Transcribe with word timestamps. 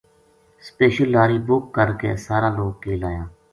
سپیشل 0.67 1.07
لاری 1.15 1.39
بُک 1.47 1.63
کر 1.75 1.89
کے 1.99 2.09
سارا 2.25 2.49
لوک 2.57 2.73
کیل 2.83 3.01
آیا 3.09 3.23